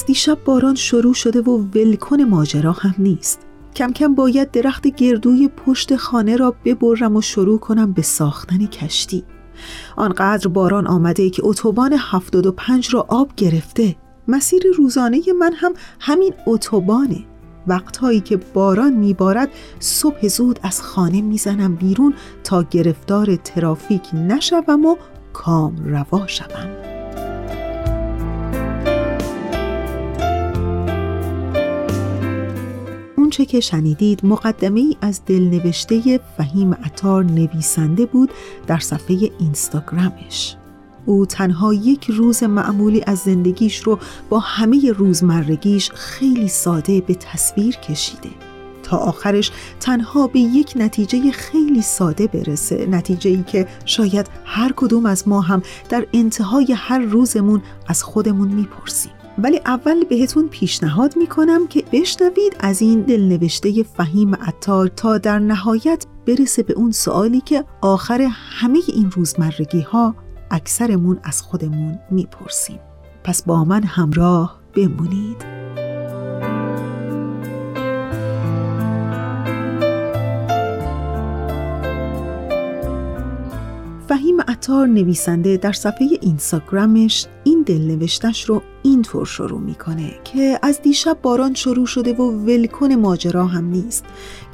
[0.00, 3.40] دیشب باران شروع شده و ولکن ماجرا هم نیست.
[3.76, 9.24] کم کم باید درخت گردوی پشت خانه را ببرم و شروع کنم به ساختن کشتی.
[9.96, 13.96] آنقدر باران آمده که اتوبان 75 را آب گرفته.
[14.28, 17.24] مسیر روزانه من هم همین اتوبانه.
[17.66, 24.96] وقتهایی که باران میبارد صبح زود از خانه می‌زنم بیرون تا گرفتار ترافیک نشوم و
[25.32, 26.81] کام روا شوم.
[33.32, 38.30] اونچه که شنیدید مقدمه ای از دلنوشته فهیم عطار نویسنده بود
[38.66, 40.56] در صفحه اینستاگرامش.
[41.06, 43.98] او تنها یک روز معمولی از زندگیش رو
[44.30, 48.30] با همه روزمرگیش خیلی ساده به تصویر کشیده.
[48.82, 55.06] تا آخرش تنها به یک نتیجه خیلی ساده برسه نتیجه ای که شاید هر کدوم
[55.06, 59.21] از ما هم در انتهای هر روزمون از خودمون می‌پرسیم.
[59.38, 66.06] ولی اول بهتون پیشنهاد می‌کنم که بشنوید از این دلنوشته فهیم عطار تا در نهایت
[66.26, 70.14] برسه به اون سوالی که آخر همه این روزمرگی ها
[70.50, 72.78] اکثرمون از خودمون می‌پرسیم.
[73.24, 75.61] پس با من همراه بمونید.
[84.12, 91.18] فهیم عطار نویسنده در صفحه اینستاگرامش این دلنوشتش رو اینطور شروع می‌کنه که از دیشب
[91.22, 94.04] باران شروع شده و ولکن ماجرا هم نیست.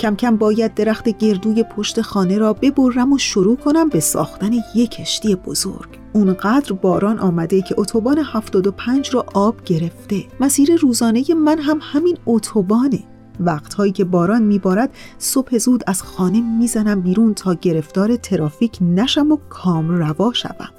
[0.00, 4.90] کم کم باید درخت گردوی پشت خانه را ببرم و شروع کنم به ساختن یک
[4.90, 5.88] کشتی بزرگ.
[6.12, 10.24] اونقدر باران آمده که اتوبان 75 را آب گرفته.
[10.40, 13.17] مسیر روزانه من هم همین اتوبانه.
[13.40, 19.38] وقتهایی که باران میبارد صبح زود از خانه می‌زنم بیرون تا گرفتار ترافیک نشم و
[19.48, 20.70] کام روا شوم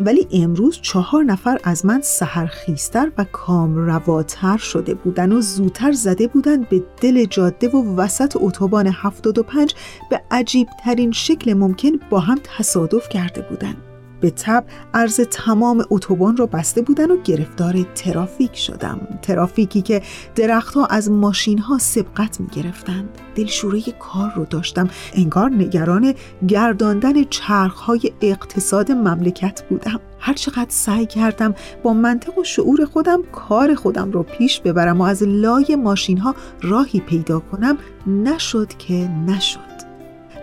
[0.00, 6.26] ولی امروز چهار نفر از من سهرخیستر و کام رواتر شده بودن و زودتر زده
[6.26, 9.74] بودن به دل جاده و وسط اتوبان 75
[10.10, 13.87] به عجیب ترین شکل ممکن با هم تصادف کرده بودند.
[14.20, 19.18] به تب عرض تمام اتوبان را بسته بودن و گرفتار ترافیک شدم.
[19.22, 20.02] ترافیکی که
[20.34, 24.88] درختها از ماشین ها سبقت می گرفتند دلشوره کار رو داشتم.
[25.14, 26.14] انگار نگران
[26.48, 30.00] گرداندن چرخهای اقتصاد مملکت بودم.
[30.18, 35.22] هرچقدر سعی کردم با منطق و شعور خودم کار خودم رو پیش ببرم و از
[35.22, 38.94] لای ماشین ها راهی پیدا کنم نشد که
[39.26, 39.67] نشد.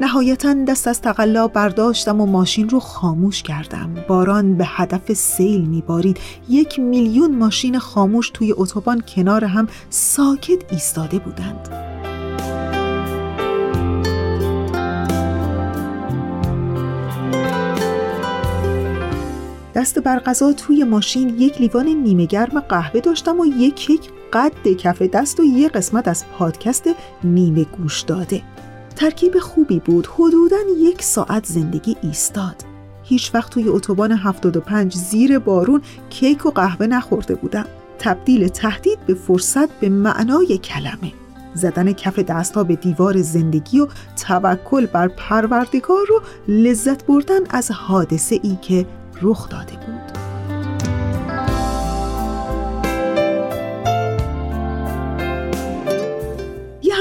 [0.02, 3.94] نهایتا دست از تقلا برداشتم و ماشین رو خاموش کردم.
[4.08, 6.18] باران به هدف سیل میبارید.
[6.50, 11.70] یک میلیون ماشین خاموش توی اتوبان کنار هم ساکت ایستاده بودند.
[19.76, 24.02] دست بر غذا توی ماشین یک لیوان نیمه گرم قهوه داشتم و یک کیک
[24.34, 26.90] قد کف دست و یه قسمت از پادکست
[27.24, 28.42] نیمه گوش داده.
[28.96, 30.08] ترکیب خوبی بود.
[30.08, 32.56] حدوداً یک ساعت زندگی ایستاد.
[33.04, 37.66] هیچ وقت توی اتوبان 75 زیر بارون کیک و قهوه نخورده بودم.
[38.00, 41.14] تبدیل تهدید به فرصت به معنای کلمه.
[41.54, 43.88] زدن کف دستها به دیوار زندگی و
[44.28, 48.86] توکل بر پروردگار رو لذت بردن از حادثه ای که
[49.22, 50.05] رخ داده بود.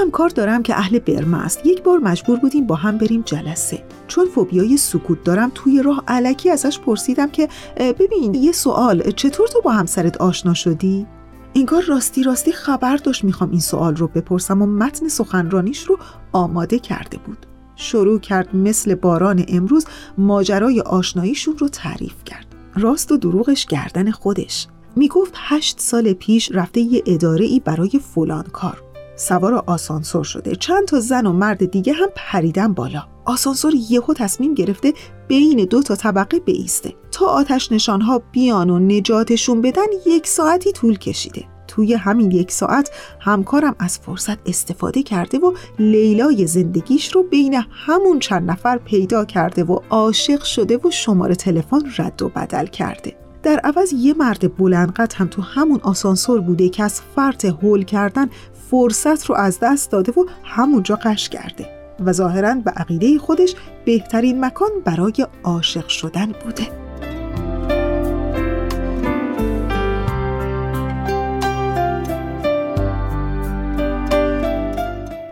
[0.05, 1.67] همکار دارم که اهل برمه است.
[1.67, 3.85] یک بار مجبور بودیم با هم بریم جلسه.
[4.09, 9.61] چون فوبیای سکوت دارم توی راه علکی ازش پرسیدم که ببین یه سوال چطور تو
[9.61, 11.07] با همسرت آشنا شدی؟
[11.55, 15.99] انگار راستی راستی خبر داشت می‌خوام این سوال رو بپرسم و متن سخنرانیش رو
[16.33, 17.47] آماده کرده بود.
[17.77, 19.87] شروع کرد مثل باران امروز
[20.19, 22.47] ماجرای آشناییشون رو تعریف کرد.
[22.77, 24.67] راست و دروغش گردن خودش.
[24.97, 28.83] می‌گفت هشت سال پیش رفته یه اداره ای برای فلان کار.
[29.17, 30.57] سوار آسانسور شده.
[30.57, 33.03] چند تا زن و مرد دیگه هم پریدن بالا.
[33.25, 34.93] آسانسور یهو تصمیم گرفته
[35.29, 36.95] بین دو تا طبقه بیسته.
[37.11, 41.45] تا آتش نشانها بیان و نجاتشون بدن یک ساعتی طول کشیده.
[41.69, 42.91] توی همین یک ساعت
[43.21, 49.65] همکارم از فرصت استفاده کرده و لیلای زندگیش رو بین همون چند نفر پیدا کرده
[49.65, 53.17] و عاشق شده و شماره تلفن رد و بدل کرده.
[53.43, 58.31] در عوض یه مرد بلندقد هم تو همون آسانسور بوده که از فرط هول کردن
[58.75, 61.69] فرصت رو از دست داده و همونجا قش کرده
[62.01, 63.55] و ظاهرا به عقیده خودش
[63.85, 66.69] بهترین مکان برای عاشق شدن بوده.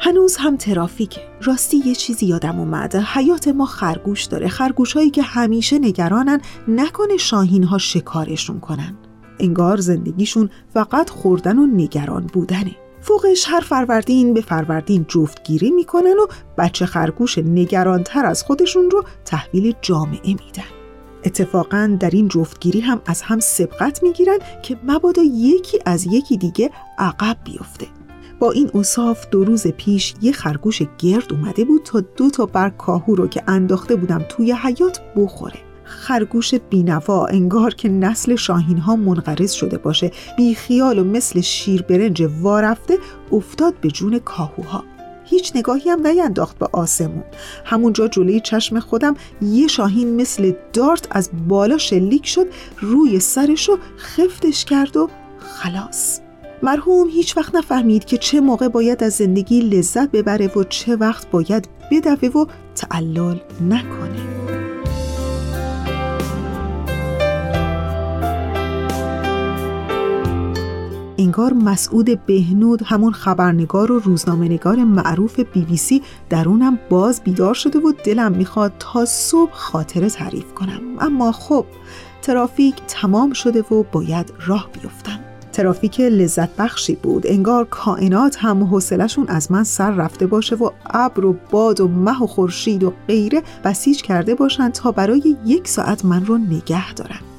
[0.01, 1.20] هنوز هم ترافیک.
[1.43, 2.95] راستی یه چیزی یادم اومد.
[2.97, 4.49] حیات ما خرگوش داره.
[4.49, 8.97] خرگوش هایی که همیشه نگرانن نکنه شاهین ها شکارشون کنن.
[9.40, 12.76] انگار زندگیشون فقط خوردن و نگران بودنه.
[13.03, 16.26] فوقش هر فروردین به فروردین جفتگیری می‌کنن و
[16.59, 20.70] بچه خرگوش نگرانتر از خودشون رو تحویل جامعه میدن.
[21.24, 26.70] اتفاقا در این جفتگیری هم از هم سبقت می‌گیرن که مبادا یکی از یکی دیگه
[26.98, 27.86] عقب بیفته.
[28.38, 32.70] با این اصاف دو روز پیش یه خرگوش گرد اومده بود تا دو تا بر
[32.70, 35.59] کاهو رو که انداخته بودم توی حیات بخوره.
[35.93, 40.11] خرگوش بینوا انگار که نسل شاهین ها منقرض شده باشه.
[40.36, 42.99] بیخیال و مثل شیر برنج وارفته
[43.32, 44.84] افتاد به جون کاهوها.
[45.24, 47.24] هیچ نگاهی هم نینداخت به آسمون.
[47.64, 52.47] همونجا جلوی چشم خودم یه شاهین مثل دارت از بالا شلیک شد
[52.80, 56.20] روی سرشو خفتش کرد و خلاص.
[56.62, 61.30] مرحوم هیچ وقت نفهمید که چه موقع باید از زندگی لذت ببره و چه وقت
[61.30, 63.38] باید بدوه و تعلل
[63.68, 64.72] نکنه.
[71.23, 77.79] انگار مسعود بهنود همون خبرنگار و روزنامهنگار معروف بی بی سی درونم باز بیدار شده
[77.79, 80.81] و دلم می‌خواد تا صبح خاطره تعریف کنم.
[81.01, 81.64] اما خب
[82.23, 85.18] ترافیک تمام شده و باید راه بیفتم.
[85.53, 87.27] ترافیک لذت بخشی بود.
[87.27, 92.23] انگار کائنات هم حوصلشون از من سر رفته باشه و ابر و باد و مه
[92.23, 97.32] و خورشید و غیره بسیج کرده باشن تا برای یک ساعت من رو نگه دارن.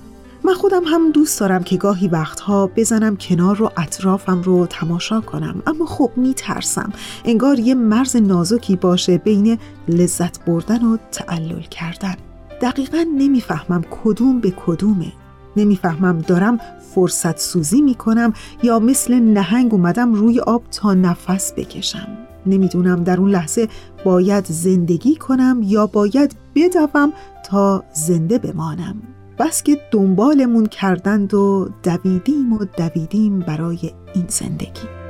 [0.46, 5.64] من خودم هم دوست دارم که گاهی وقتها بزنم کنار رو اطرافم رو تماشا کنم.
[5.68, 6.94] اما خب میترسم.
[7.26, 12.16] انگار یه مرز نازکی باشه بین لذت بردن و تعلل کردن.
[12.62, 15.12] دقیقا نمی‌فهمم کدوم به کدومه.
[15.58, 16.60] نمی‌فهمم دارم
[16.96, 18.34] فرصت سوزی می‌کنم
[18.64, 22.08] یا مثل نهنگ اومدم روی آب تا نفس بکشم.
[22.46, 23.68] نمی‌دونم در اون لحظه
[24.06, 27.14] باید زندگی کنم یا باید بدوم
[27.50, 28.96] تا زنده بمانم.
[29.40, 35.03] بس که دنبالمون کردند و دویدیم و دویدیم برای این زندگی.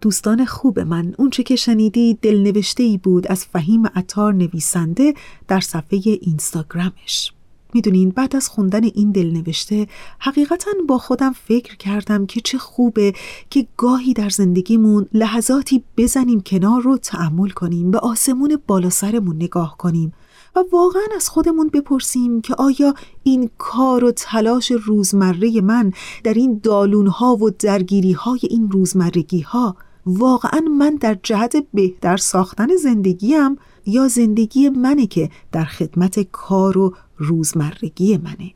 [0.00, 1.14] دوستان خوب من.
[1.18, 5.14] اونچه که شنیدی دلنوشته ای بود از فهیم عطار نویسنده
[5.48, 7.32] در صفحه اینستاگرامش.
[7.74, 9.86] می‌دونین بعد از خوندن این دلنوشته
[10.18, 13.12] حقیقتا با خودم فکر کردم که چه خوبه
[13.50, 19.76] که گاهی در زندگیمون لحظاتی بزنیم کنار رو تعمل کنیم به آسمون بالا سرمون نگاه
[19.78, 20.12] کنیم
[20.56, 25.92] و واقعا از خودمون بپرسیم که آیا این کار و تلاش روزمره من
[26.24, 29.76] در این دالونها و درگیریهای این روزمرگی ها
[30.06, 36.94] واقعا من در جهت بهتر ساختن زندگیم یا زندگی منه که در خدمت کار و
[37.16, 38.54] روزمرگی منه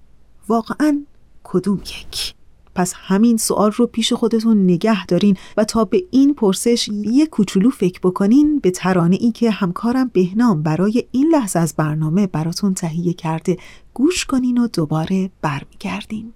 [0.48, 1.04] واقعا
[1.44, 2.34] کدوم یک
[2.74, 7.70] پس همین سوال رو پیش خودتون نگه دارین و تا به این پرسش یه کوچولو
[7.70, 13.12] فکر بکنین به ترانه ای که همکارم بهنام برای این لحظه از برنامه براتون تهیه
[13.12, 13.56] کرده
[13.94, 16.34] گوش کنین و دوباره برمیگردیم.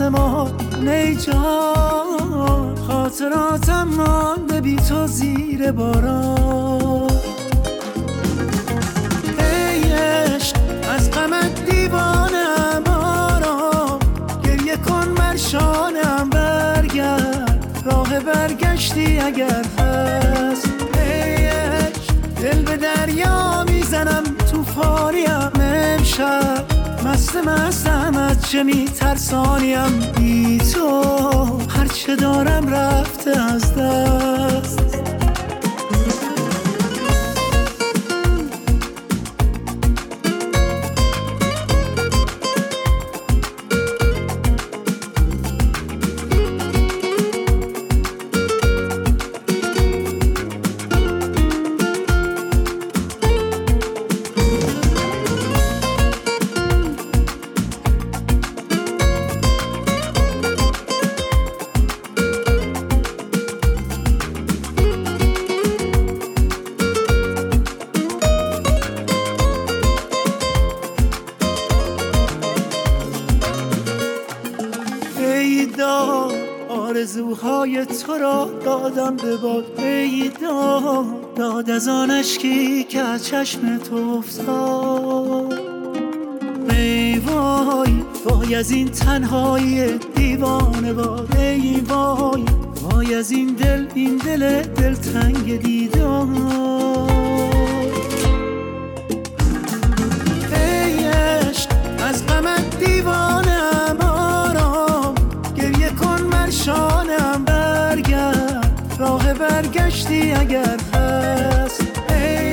[0.00, 1.16] آسمان ای
[2.86, 7.10] خاطراتم مانده بی تو زیر باران.
[9.38, 10.56] ای عشق
[10.96, 13.98] از غمت دیوانم آرام.
[14.44, 17.82] گریه کن بر شانم برگرد.
[17.84, 20.70] راه برگشتی اگر هست.
[22.42, 26.69] دل به دریا می‌زنم تو فاریم امشب.
[27.36, 31.02] مست مستم از چه میترسانیم؟ بی تو
[31.68, 34.89] هرچه دارم رفته از دست.
[78.90, 85.60] دادم به باد ای داد داد از آن اشکی که از چشم تو افتاد.
[86.70, 91.36] ای وای وای از این تنهایی دیوانه باد.
[91.36, 92.44] ای وای
[92.82, 96.26] وای از این دل این دل دلتنگ دیدار.
[100.52, 101.68] ای عشق
[102.04, 103.29] از غمت دیوانم
[110.40, 111.82] اگر هست.
[112.08, 112.52] ای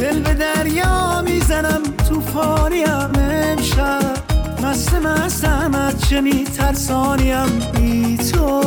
[0.00, 1.82] دل به دریا می‌زنم.
[2.08, 4.02] توفانیم امشب.
[4.62, 8.60] مست مستم از چه میترسانیم؟ بی تو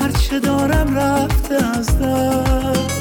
[0.00, 2.99] هرچه دارم رفته از دست.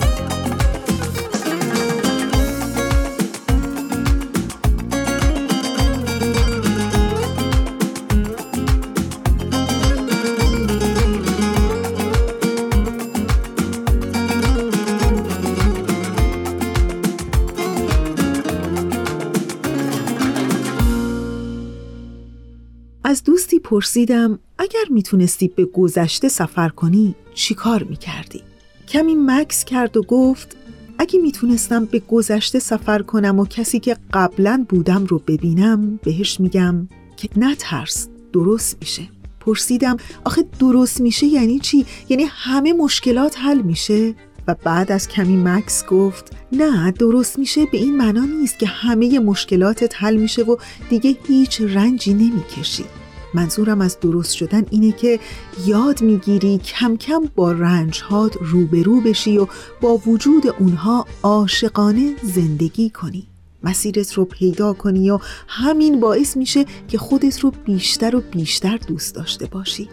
[23.70, 28.41] پرسیدم اگر می‌تونستی به گذشته سفر کنی چی کار می‌کردی؟
[28.88, 30.57] کمی مکس کرد و گفت
[30.99, 36.88] اگه می‌تونستم به گذشته سفر کنم و کسی که قبلا بودم رو ببینم بهش میگم
[37.17, 39.03] که نترس درست میشه
[39.39, 44.15] پرسیدم آخه درست میشه یعنی چی؟ یعنی همه مشکلات حل میشه؟
[44.47, 49.20] و بعد از کمی مکس گفت نه درست میشه به این معنا نیست که همه
[49.20, 50.57] مشکلاتت حل میشه و
[50.89, 52.86] دیگه هیچ رنجی نمی‌کشی
[53.34, 55.19] منظورم از درست شدن اینه که
[55.65, 59.47] یاد می‌گیری کم کم با رنجهات روبرو بشی و
[59.82, 63.27] با وجود اونها عاشقانه زندگی کنی.
[63.63, 69.15] مسیرت رو پیدا کنی و همین باعث میشه که خودت رو بیشتر و بیشتر دوست
[69.15, 69.89] داشته باشی.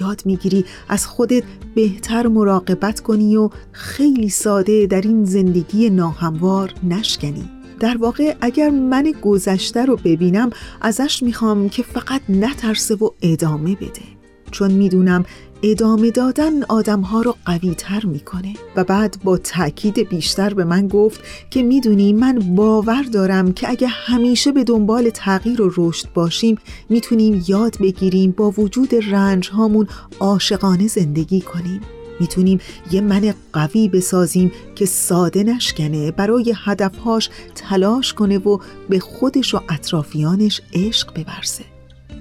[0.00, 1.42] یاد می‌گیری از خودت
[1.74, 7.57] بهتر مراقبت کنی و خیلی ساده در این زندگی ناهموار نشکنی.
[7.80, 10.50] در واقع اگر من گذشته رو ببینم
[10.80, 14.02] ازش می‌خوام که فقط نترسه و ادامه بده.
[14.50, 15.24] چون می‌دونم
[15.62, 18.54] ادامه دادن آدمها رو قوی تر می‌کنه.
[18.76, 21.20] و بعد با تأکید بیشتر به من گفت
[21.50, 26.58] که می‌دونی من باور دارم که اگه همیشه به دنبال تغییر و رشد باشیم
[26.88, 29.86] می‌تونیم یاد بگیریم با وجود رنج هامون
[30.20, 31.80] عاشقانه زندگی کنیم.
[32.20, 32.58] می‌تونیم
[32.92, 38.58] یه من قوی بسازیم که ساده نشکنه برای هدفهاش تلاش کنه و
[38.88, 41.64] به خودش و اطرافیانش عشق ببرسه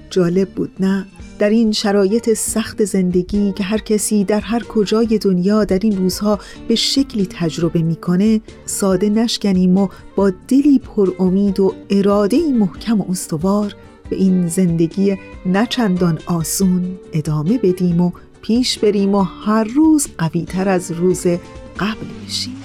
[0.10, 1.06] جالب بود نه؟
[1.40, 6.40] در این شرایط سخت زندگی که هر کسی در هر کجای دنیا در این روزها
[6.68, 13.06] به شکلی تجربه می‌کنه ساده نشکنیم و با دلی پر امید و اراده محکم و
[13.12, 13.76] استوار
[14.10, 18.12] به این زندگی نچندان آسون ادامه بدیم و
[18.48, 21.28] پیش بریم و هر روز قوی تر از روز
[21.80, 22.64] قبل بشیم.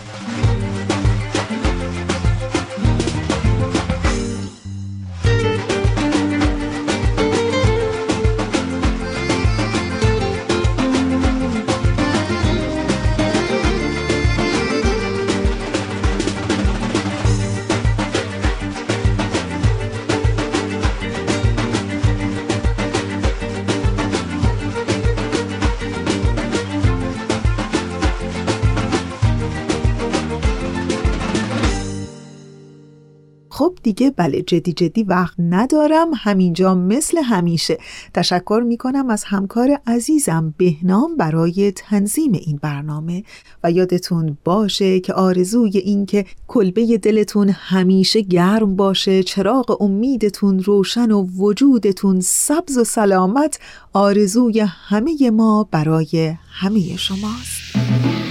[33.93, 37.79] دیگه بله جدی جدی وقت ندارم همینجا مثل همیشه.
[38.15, 43.25] تشکر می‌کنم از همکار عزیزم بهنام برای تنظیم این برنامه.
[43.65, 51.11] و یادتون باشه که آرزوی این که کلبه دلتون همیشه گرم باشه چراغ امیدتون روشن
[51.11, 53.59] و وجودتون سبز و سلامت
[53.93, 58.22] آرزوی همه ما برای همه شماست.